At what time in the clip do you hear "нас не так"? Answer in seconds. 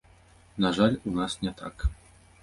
1.17-1.85